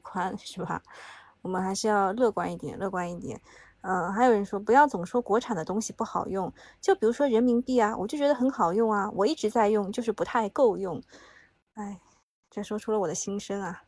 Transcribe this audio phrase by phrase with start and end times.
[0.00, 0.82] 宽， 是吧？
[1.42, 3.40] 我们还是要乐观一点，乐观一点。
[3.82, 11.00] 嗯，还有人说不要总说国产的东西不好用，就比如说人民币啊，我就觉得很好用啊，我一直在用，就是不太够用。
[11.74, 12.00] 哎，
[12.50, 13.84] 这说出了我的心声啊。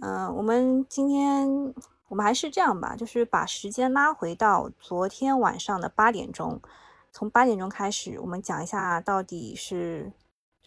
[0.00, 1.74] 嗯，我们今天
[2.08, 6.60] 我们还是这样吧，就是把时间拉回到昨天晚上的八点钟，
[7.10, 10.12] 从八点钟开始，我们讲一下到底是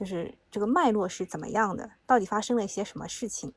[0.02, 3.54] 就是这个脉络是怎么样的，到底发生了一些什么事情。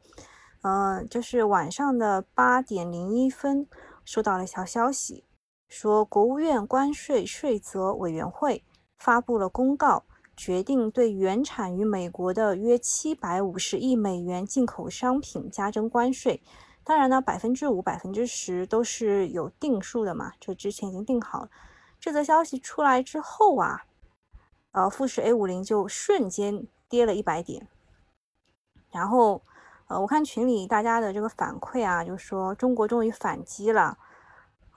[0.61, 3.67] 嗯，就是晚上的八点零一分，
[4.05, 5.25] 收到了一条消息，
[5.71, 8.63] 说国务院关税税则委员会
[8.99, 10.05] 发布了公告，
[10.37, 16.43] 决定对原产于美国的约七百五十亿美元进口商品加征关税。
[16.85, 21.51] 当然呢，百分之五、百分之十都是有定数的嘛，这之前已经定好了。
[21.99, 23.87] 这则消息出来之后啊，
[24.75, 27.67] 呃，富时 A 五零就瞬间跌了一百点，
[28.91, 29.43] 然后。
[29.87, 33.99] 呃，我看群里大家的这个反馈啊，就说中国终于反击了，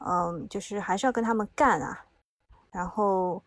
[0.06, 2.06] 嗯，就是还是要跟他们干啊。
[2.72, 3.42] 然后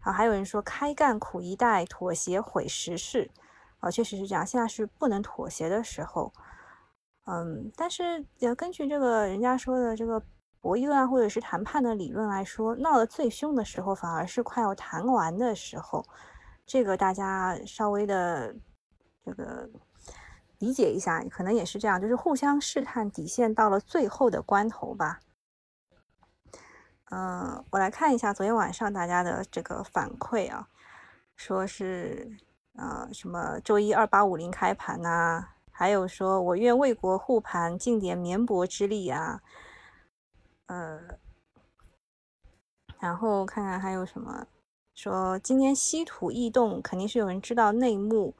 [0.00, 3.30] 啊，还有人说开干苦一代，妥协毁时势，
[3.80, 6.32] 啊，确实是这样，现在是不能妥协的时候。
[7.26, 10.22] 嗯，但是要根据这个人家说的这个
[10.68, 16.04] 博弈论啊，或者是谈判的理论来说，闹得最凶的时候，反而是快要谈完的时候。
[16.66, 18.54] 这个大家稍微的
[19.24, 19.66] 这个。
[20.58, 25.20] 理解一下，可能也是这样，就是互相试探底线到了最后的关头吧。
[27.10, 30.68] 嗯，我来看一下昨天晚上大家的这个反馈啊，
[31.36, 32.36] 说是
[32.74, 39.40] 呃什么周一二八五零开盘呐，还有说我愿为国护盘，尽点绵薄之力啊。
[40.68, 40.98] 呃，
[42.98, 44.46] 然后看看还有什么，
[44.94, 48.34] 说今天稀土异动，肯定是有人知道内幕。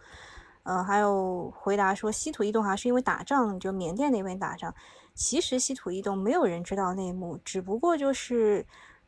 [0.64, 4.74] 呃，还有回答说稀土异动哈是因为打仗，就缅甸那边打仗。
[5.14, 8.66] 其实稀土异动没有人知道内幕，只不过就是，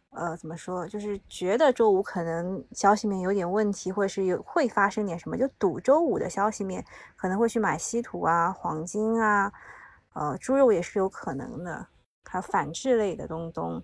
[0.09, 6.83] 呃，怎么说，就是觉得周五可能消息面有点问题，或者是有会发生点什么，就赌周五的消息面
[7.15, 9.53] 可能会去买稀土啊、黄金啊，
[10.15, 11.87] 呃，猪肉也是有可能的，
[12.25, 13.83] 还有反制类的东东。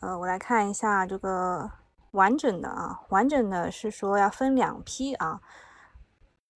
[0.00, 1.70] 呃，我来看一下这个。
[2.12, 5.38] 完整的啊，完整的是说要分两批啊，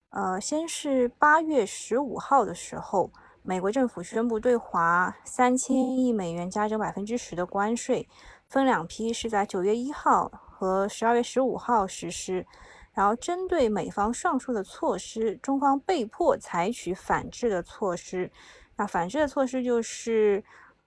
[0.08, 8.08] 呃，先是八月十五号的时候，美国政府宣布对华三千亿美元加征百分之十的关税，
[8.48, 12.46] 分两批是在九月一号和十二月十五号实施，
[12.94, 18.32] 然后针对美方上述的措施，中方被迫采取反制的措施，
[18.80, 20.42] 那反制的措施就是。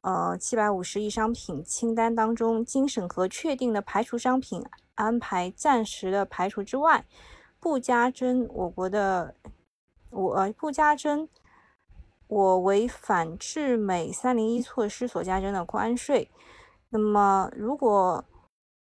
[0.05, 4.61] 呃，七百五十亿商品清单当中，经审核确定的排除商品
[4.95, 7.05] 安排暂时的排除之外，
[7.57, 9.33] 不加征我国的
[10.09, 11.29] 我呃不加征
[12.27, 16.29] 我为反制美三零一措施所加征的关税。
[16.89, 18.25] 那么，如果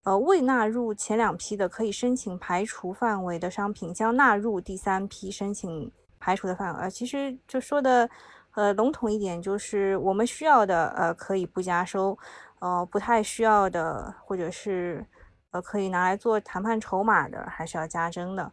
[0.02, 6.80] 呃未纳入前两批的可以申请排除范围的商品，将纳入第三批申请排除的范围。
[6.82, 8.10] 呃，其实就说的。
[8.56, 12.18] 呃，笼统一点就是我们需要的，呃，可以不加收，
[12.58, 15.06] 呃，不太需要的，或者是
[15.50, 18.50] 呃，可以拿来做谈判筹码的，还是要加征的。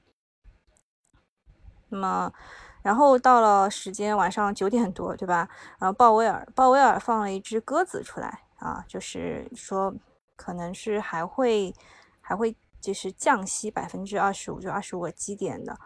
[1.87, 2.33] 那么，
[2.81, 5.47] 然后到了时间晚上九点多，对吧？
[5.79, 9.95] 呃，鲍威尔，鲍威尔放了一只鸽子出来啊，就是说
[10.35, 11.73] 可能是还会
[12.19, 15.79] 还会就是降息百分之二十五，就二十五个基点的。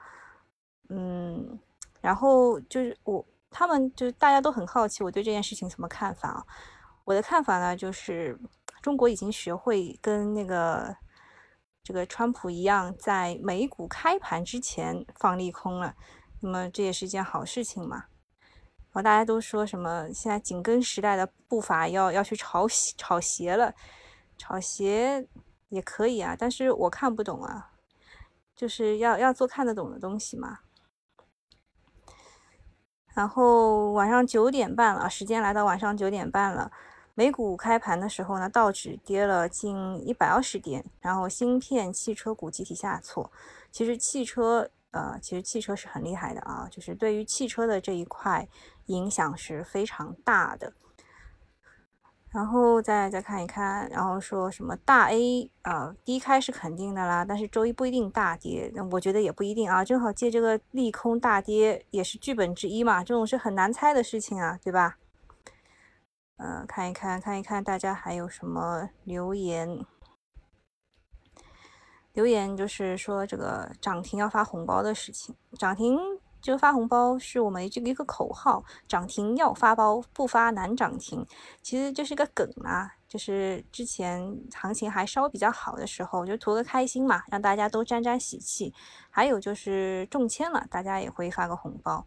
[0.90, 1.60] 嗯，
[2.02, 3.24] 然后就是我。
[3.50, 6.46] 他们就大家都很好奇我对这件事情什么看法啊？
[7.06, 8.38] 我的看法呢，就是
[8.82, 10.96] 中国已经学会跟那个
[11.84, 15.96] 这个川普一样，在美股开盘之前放利空了。
[16.42, 17.98] 那么这也是一件好事情嘛。
[17.98, 22.68] 然后大家都说什么现在紧跟时代的步伐要要去炒
[22.98, 23.74] 炒鞋了，
[24.38, 25.28] 炒鞋
[25.70, 27.72] 也可以啊，但是我看不懂啊，
[28.56, 30.60] 就是要要做看得懂的东西嘛。
[33.18, 36.72] 然后晚上九点半了，时间来到晚上九点半了。
[37.16, 43.32] 美股开盘的时候呢，道指跌了近一百二十点，然后芯片、汽车股集体下挫。
[43.72, 48.48] 其实汽车，呃，其实汽车是很厉害的啊，就是对于汽车的这一块
[48.86, 50.72] 影响是非常大的。
[52.30, 64.98] 然后再再看一看，然后说什么大 A 啊低开是肯定的啦，但是周一不一定大跌，我觉得也不一定啊，正好借这个利空大跌也是剧本之一嘛，这种是很难猜的事情啊，对吧？
[66.38, 69.84] 嗯，看一看看一看大家还有什么留言，
[72.14, 75.98] 留言就是说这个涨停要发红包的事情，涨停
[76.42, 81.26] 这个发红包是我们这个一个口号，涨停要发包，不发难涨停。
[81.62, 88.74] 其实这是个梗啊，就是之前行情还稍微比较好的时候，就图个开心嘛，让大家都沾沾喜气。
[89.10, 92.06] 还有就是中签了，大家也会发个红包，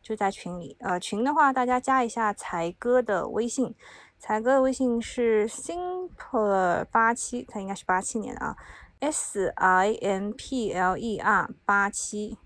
[0.00, 0.76] 就在群里。
[0.80, 3.74] 呃，群的话，大家加一下才哥的微信，
[4.18, 8.56] 才哥的微信是 simple 八七，他应该是八七年的啊
[9.00, 12.38] ，s i m p l e r 八七。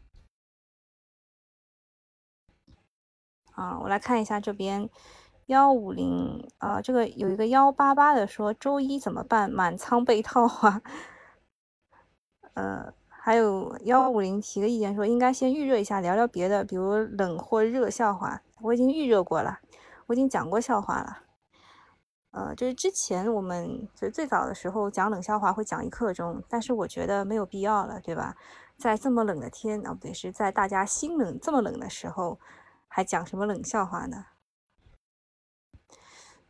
[3.56, 4.88] 啊，我来看一下这边
[5.47, 9.50] 幺五零啊，这个有一个幺八八的说周一怎么办？
[9.50, 10.82] 满仓被套啊。
[12.53, 18.43] 呃，还有幺五零提个意见说应该先预热一下，聊聊别的，比如冷或热笑话。
[18.61, 19.61] 我已经预热过了，
[20.06, 21.23] 我已经讲过笑话了。
[22.32, 28.37] 呃，就是之前我们就最早的时候讲冷笑话会讲一刻钟，但是我觉得没有必要了，对吧？
[28.76, 32.38] 在这么冷的天啊，不对，是在大家心冷这么冷的时候。
[32.96, 34.25] 还讲什么冷笑话呢？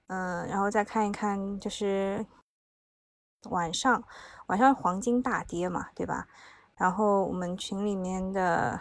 [0.07, 2.25] 嗯，然后再看一看，就是
[3.51, 4.05] 晚上，
[4.47, 6.29] 晚上黄金大跌嘛，对吧？
[6.77, 8.81] 然后我们群里面的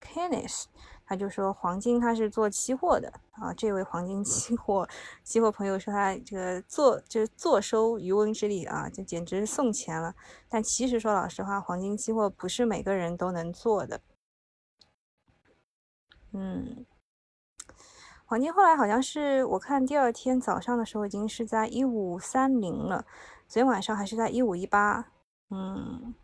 [0.00, 0.64] Kenneth
[1.04, 4.88] 他就说黄金他是做期货的啊，这位黄金期货
[5.22, 10.16] 期货朋友说他这个坐就是坐收渔翁之利啊，就简直送钱了。
[10.48, 14.00] 但其实说老实话，黄金期货不是每个人都能做的。
[16.32, 16.84] 嗯。
[18.26, 23.04] 黄金后来好像是我看第二天早上的时候已经是在一五三零了，
[23.46, 25.12] 昨天晚上还是在一五一八，
[25.50, 26.14] 嗯，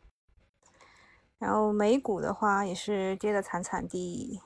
[1.39, 4.41] 然后美股的话也是跌的惨惨的，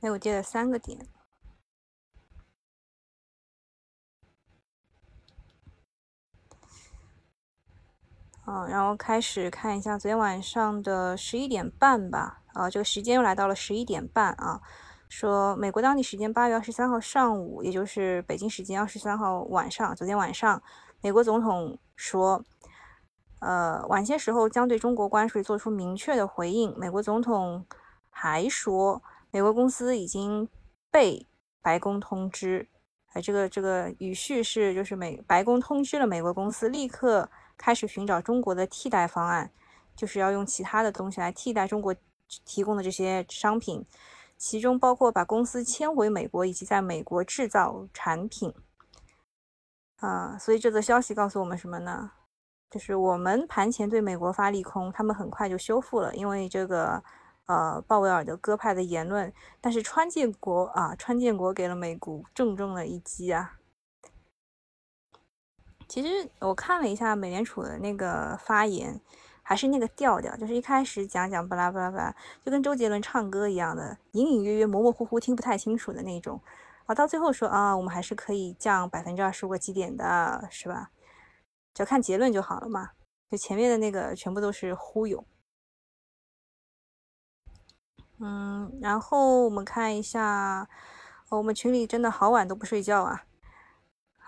[0.00, 1.06] 哎，我跌了三个点。
[8.46, 14.60] 嗯，然后开始看一下昨天晚上的十一点半吧，啊，这个时间又来到了十一点半啊。
[15.08, 20.62] 说美国当地时间八月二十三号上午，也就是北京时间二十三号晚上，昨天晚上，
[21.02, 22.42] 美国总统说，
[23.40, 26.72] 呃，晚些时候将对中国关税做出明确的回应。
[26.78, 27.66] 美国总统
[28.08, 30.48] 还说，美国公司已经
[30.90, 31.26] 被
[31.60, 32.68] 白宫通知，
[33.12, 37.28] 哎，这个这个语序是就是美白宫通知了美国公司立刻。
[37.60, 39.50] 开始寻找中国的替代方案，
[39.94, 41.94] 就是要用其他的东西来替代中国
[42.46, 43.84] 提供的这些商品，
[44.38, 48.54] 其中包括把公司迁回美国以及在美国制造产品。
[49.96, 52.12] 啊，所以这则消息告诉我们什么呢？
[52.70, 57.02] 就是我们盘前对美国发利空，他们很快就修复了，因为这个
[57.44, 59.30] 呃鲍威尔的鸽派的言论。
[59.60, 63.59] 但是川建国啊，川建国给了美股重重的一击啊。
[65.90, 69.00] 其实我看了一下美联储的那个发言，
[69.42, 76.40] 还是那个调调，就是一开始讲讲巴拉巴拉巴拉，就跟周杰伦唱歌一样的，隐隐约约、模模糊糊，听不太清楚的那种。
[76.86, 80.92] 啊，到最后说啊，我们还是可以降百分之二十五个基点的，是吧？
[81.74, 82.90] 只要看结论就好了嘛。
[83.28, 85.24] 就前面的那个全部都是忽悠。
[88.20, 90.68] 嗯，然后我们看一下，
[91.30, 93.24] 我们群里真的好晚都不睡觉啊。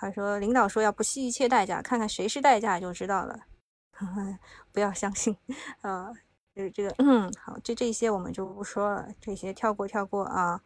[0.03, 3.47] 他说：“领导说要不惜一切代价，看看谁是代价就知道了。
[4.73, 5.37] 不要相信，
[5.83, 6.13] 呃，
[6.53, 10.61] 就是这个，嗯，好，这这些我们就不说了，这些跳过跳过啊，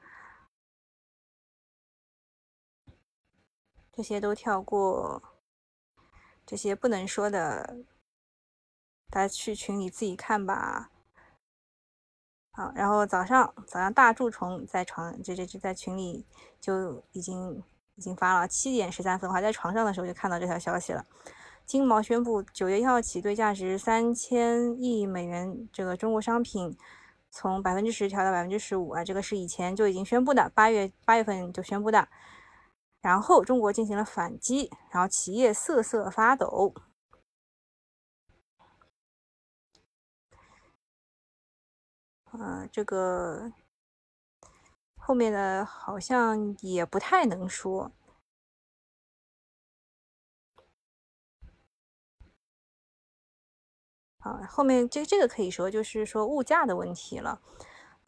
[3.92, 5.22] 这些都跳过，
[6.46, 7.84] 这些不能说的，
[9.10, 10.90] 大家去群里自己看吧。
[12.52, 16.24] 好，然后早上早上大蛀虫在床，这这这在群里
[16.58, 17.62] 就已经。”
[17.96, 21.04] 已经发了七点十三分，我还在床上的时候就看到这条消息了。
[21.64, 26.76] 金毛宣布，九月一号起对价值三千亿美元这个中国商品，
[27.30, 32.06] 从百分之十调到百分之十五啊，这个是以前就已经宣布的，八月八月份就宣布的。
[33.00, 36.74] 然后中国进行了反击，然后企业瑟瑟发抖。
[42.32, 43.50] 呃，这个。
[45.06, 47.92] 后面的好像也不太能说，
[54.18, 57.40] 啊，后面这这个可以说就是说物价的问题了，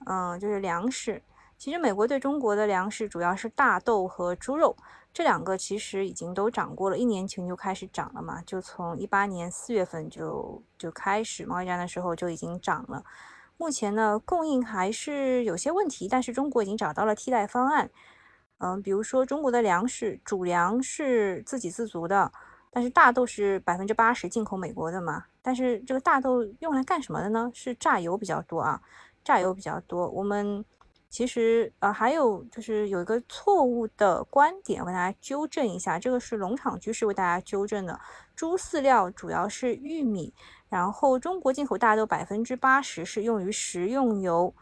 [0.07, 1.23] 嗯，就是粮食。
[1.57, 4.77] 其实美国对中国的粮食主要是大豆和猪肉，
[5.13, 13.05] 这两个其实已经都涨过了，一年前就开始涨了嘛，就从一八年四月份就就开始贸易战的时候就已经涨了。
[13.59, 17.91] 目前呢，供应还是有些问题，但是中国已经找到了替代方案。
[18.59, 22.33] 嗯，比如说中国的粮食主粮是自给自足的，
[22.71, 25.25] 但是大豆是百分之八十进口美国的嘛。
[25.43, 27.51] 但是这个大豆用来干什么的呢？
[27.53, 28.81] 是榨油比较多啊，
[29.25, 30.09] 榨油比较多。
[30.09, 30.65] 我们
[31.09, 37.99] 其实呃还有就是有一个错误的观点，我给大家纠正一下，这个是农场居士为大家纠正的。
[38.37, 40.33] 猪饲料主要是玉米，
[40.69, 44.55] 然后中国进口大豆百分之八十是用于食用油。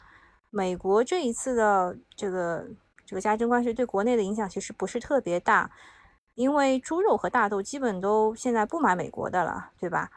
[0.50, 2.66] 美国这一次的这个。
[3.08, 5.70] 这个加征关税对国内的影响其实不是特别大，
[6.34, 10.10] 因为猪肉和大豆基本都现在不买美国的了，对吧？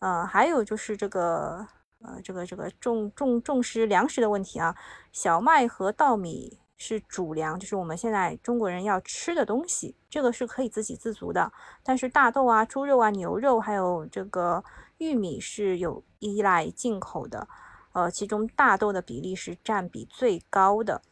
[0.00, 1.66] 呃，还有就是这个
[2.02, 4.76] 呃，这个这个重重重视粮食的问题啊，
[5.10, 11.50] 小麦和稻米是主粮，就是我们现在中国人要吃的东西，这个是可以自给自足的。
[11.82, 14.62] 但是大豆啊、猪肉啊、牛肉还有这个
[14.98, 17.48] 玉米是有依赖进口的，
[17.92, 21.02] 呃，其中大豆的比例是占比最高的。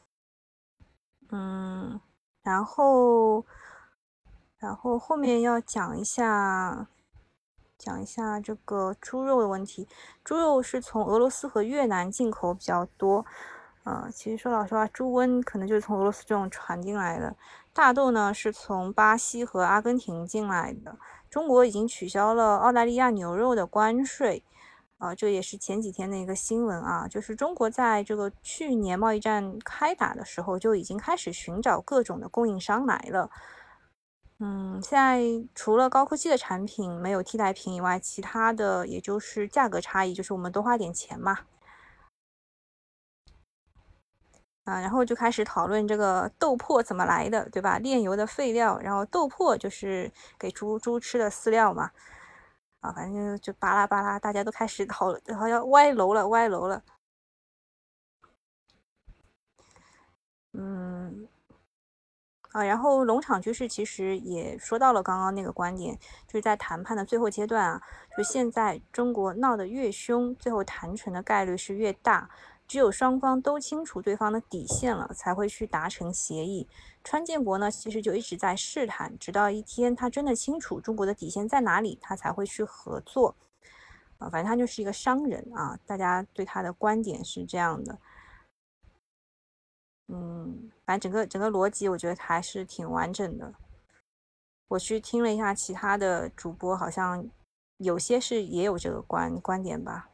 [1.31, 2.01] 嗯，
[2.43, 3.45] 然后，
[4.59, 6.89] 然后后面要讲一下，
[7.77, 9.89] 讲一下这个猪肉的问题。
[10.23, 13.27] 猪肉是从俄罗斯和越南进口比较多，
[13.87, 17.37] 呃，其实说老实话，猪瘟可能就是从俄罗斯这种传进来的。
[17.73, 20.99] 大豆呢是从巴西和阿根廷进来的。
[21.31, 24.43] 中国已经取消了澳大利亚牛肉的关税。
[24.99, 33.31] 啊，这也是前几天的一个新闻啊，就是中国在这个去年贸易战开打的时候就已经开始寻找各种的供应商来了。
[34.41, 35.23] 嗯，现在
[35.55, 41.41] 除了高科技的产品没有替代品以外，其他的也就是价格差异，就是我们多花点钱嘛。
[44.67, 47.79] 啊，然后就开始讨论这个豆粕怎么来的，对吧？
[47.79, 51.93] 炼油的废料，然后豆粕就是给猪猪吃的饲料嘛。
[52.81, 56.83] 啊，反正就巴拉巴拉，大家都开始讨，好像歪楼了，歪楼了。
[60.53, 61.29] 嗯，
[62.51, 65.97] 啊，然后农场局势其实也说到了刚刚那个观点，
[66.27, 67.83] 就是在谈判的最后阶段啊，
[68.17, 72.29] 就现在中国闹得越凶，最后谈成的概率是越大。
[72.67, 76.69] 只有双方都清楚对方的底线了，才会去达成协议。
[77.05, 83.37] 川建国呢，其实就一直在试探，直到一天他真的清楚中国的底线在哪里，他才会去合作。
[84.19, 87.99] 啊，反正他就是一个商人啊，大家对他的观点是这样的。
[90.09, 93.55] 嗯，反正整个整个逻辑，我觉得还是挺完整的。
[94.69, 97.29] 我去听了一下其他的主播，好像
[97.77, 100.09] 有些是也有这个观观点吧。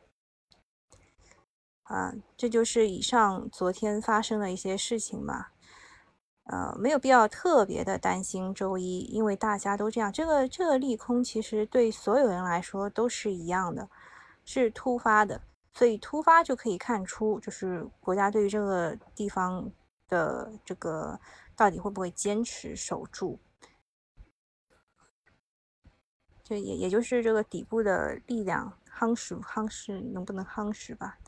[1.84, 5.48] 啊，这就是以上昨天发生的一些事情嘛，
[6.44, 10.12] 呃，没有必要特别的担心周一，因为大家都这样。
[10.12, 13.88] 这个这个利空其实对所有人来说都是一样的，
[14.44, 15.42] 是突发的，
[15.74, 19.70] 所以突发就可以看出，就是国家对于这个地方
[20.08, 21.18] 的这个
[21.54, 23.38] 到底会不会坚持守住，
[26.42, 31.18] 就也也就是这个底部的力量夯实夯实能不能夯实吧。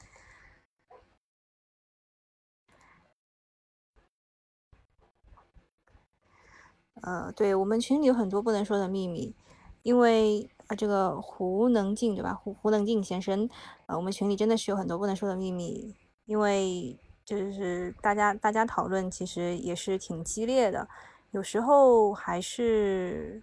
[7.06, 9.34] 呃，对我们群里有很多不能说的秘密，
[9.82, 12.32] 因为啊，这个胡能静对吧？
[12.32, 13.46] 胡胡能静先生，
[13.84, 15.94] 呃，我们群里真的是有很多不能说的秘密，
[16.24, 20.88] 因为就是大家大家讨论其实也是挺激烈的，
[21.32, 23.42] 有时候还是，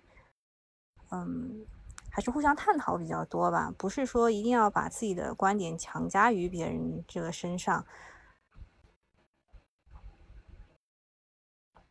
[1.12, 1.64] 嗯，
[2.10, 7.86] 还是互相探讨比较多吧，不是说一定要把自己的观点强加于别人这个身上，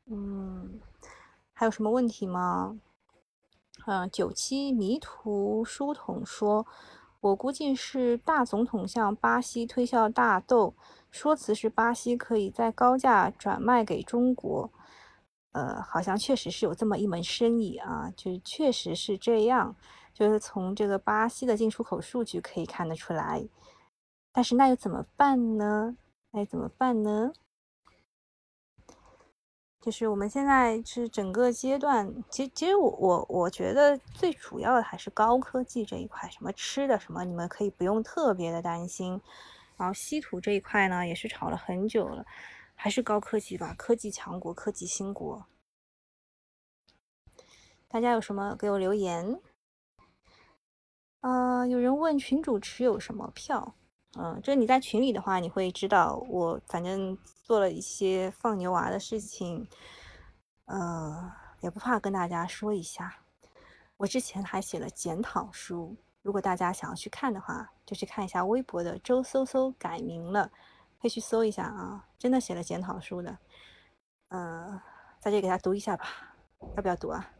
[0.06, 0.80] 嗯。
[1.60, 2.80] 还有什么问题吗？
[3.86, 6.66] 嗯，九七迷途书童说，
[7.20, 10.72] 我估计是大总统向巴西推销大豆，
[11.10, 14.72] 说辞是巴西可以在高价转卖给中国。
[15.52, 19.76] 呃，好像确实是有这么一门生意啊，就确实是这样，
[20.14, 23.46] 就是从这个巴西的进出口数据可以看得出来。
[24.32, 25.94] 但是那又怎么办呢？
[26.30, 27.34] 那怎么办呢？
[29.80, 39.18] 就是我们现在是整个阶段，其实其实我我我觉得最主要的还是高科技这一块，什么吃的什么，你们可以不用特别的担心。
[39.78, 42.26] 然后稀土这一块呢，也是炒了很久了，
[42.74, 45.46] 还是高科技吧，科技强国，科技兴国。
[47.88, 49.40] 大家有什么给我留言？
[51.22, 53.74] 啊，有人问群主持有什么票？
[54.18, 59.68] 嗯，就是你在群里的话，你会知道我反正做了一些放牛娃的事情，
[60.64, 63.20] 呃，也不怕跟大家说一下。
[63.96, 70.50] 我之前还写了检讨书，如果大家想要去看的话，就去看一下微博的周搜搜改名了，
[71.00, 73.38] 可以去搜一下啊，真的写了检讨书的。
[74.28, 74.82] 呃，
[75.20, 76.34] 在这里给他读一下吧，
[76.76, 77.30] 要不要读啊？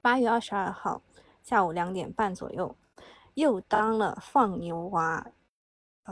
[0.00, 1.02] 八月二十二号
[1.42, 2.76] 下午两点半左右，
[3.34, 5.26] 又当了放牛娃，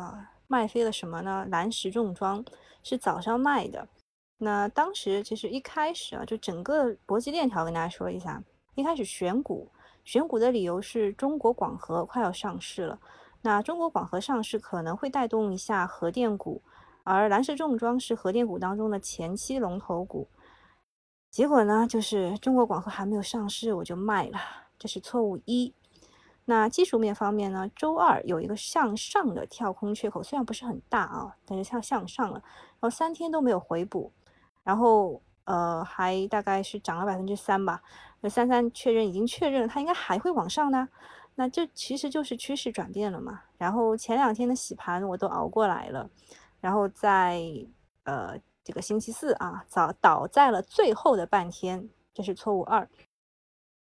[0.00, 1.46] 啊，卖飞了什么呢？
[1.50, 2.44] 蓝石重装
[2.82, 3.88] 是早上卖的。
[4.38, 8.42] 那当时其实一开始啊，就整个国际链条跟大家说一下，
[8.74, 9.70] 一开始选股，
[10.04, 13.00] 选股的理由是中国广核快要上市了，
[13.40, 16.60] 那中国广核上市可能会带动一下核电股，
[17.02, 20.28] 而蓝石重装是核电股当中的前期龙头股。
[21.30, 24.38] 结果呢，就是中国广核还没有上市，我就卖了，
[24.78, 25.72] 这是错误一。
[26.46, 34.12] 那技术面方面呢，周二有一个向上的跳空缺口，虽然不是很大啊，但是向向上了，然后三天都没有回补。
[34.62, 37.82] 然后，呃，还大概是涨了百分之三吧。
[38.20, 40.88] 那三三确认已经确认了，它应该还会往上呢。
[41.34, 43.42] 那这其实就是趋势转变了嘛。
[43.58, 46.08] 然后前两天的洗盘我都熬过来了，
[46.60, 47.42] 然后在
[48.04, 52.88] 呃这个星期四啊，早倒在了最后的半天，这是错误二。